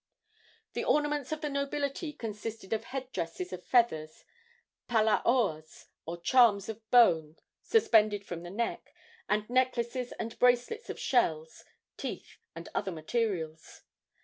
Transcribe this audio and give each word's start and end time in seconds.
The 0.73 0.83
ornaments 0.83 1.31
of 1.31 1.41
the 1.41 1.49
nobility 1.51 2.11
consisted 2.11 2.73
of 2.73 2.85
head 2.85 3.11
dresses 3.11 3.53
of 3.53 3.63
feathers, 3.63 4.25
palaoas, 4.89 5.89
or 6.07 6.19
charms 6.19 6.67
of 6.69 6.81
bone 6.89 7.35
suspended 7.61 8.25
from 8.25 8.41
the 8.41 8.49
neck, 8.49 8.95
and 9.29 9.47
necklaces 9.47 10.11
and 10.13 10.39
bracelets 10.39 10.89
of 10.89 10.97
shells, 10.99 11.63
teeth 11.97 12.37
and 12.55 12.67
other 12.73 12.91
materials. 12.91 13.83